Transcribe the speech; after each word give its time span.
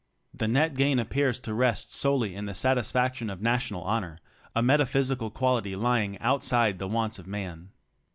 The 0.33 0.47
net 0.47 0.73
gain 0.73 0.97
appears 0.97 1.37
to 1.41 1.53
rest 1.53 1.93
solely 1.93 2.33
in 2.33 2.47
the 2.47 2.55
satisfaction 2.55 3.29
of 3.29 3.39
"national 3.39 3.83
honor"— 3.83 4.17
a 4.55 4.63
metaphysical 4.63 5.29
quality 5.29 5.75
lying 5.75 6.17
outside 6.17 6.79
the 6.79 6.87
wants 6.87 7.19
of 7.19 7.27
man. 7.27 7.69